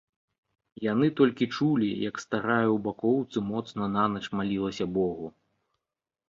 Яны 0.91 1.09
толькі 1.19 1.47
чулі, 1.55 1.89
як 2.09 2.15
старая 2.23 2.63
ў 2.63 2.77
бакоўцы 2.87 3.37
моцна 3.51 3.83
нанач 3.97 4.23
малілася 4.41 4.85
богу. 4.99 5.27